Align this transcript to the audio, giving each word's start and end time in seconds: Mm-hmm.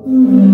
Mm-hmm. 0.00 0.49